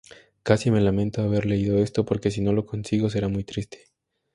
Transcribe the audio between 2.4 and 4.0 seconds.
no lo consigo será muy triste'.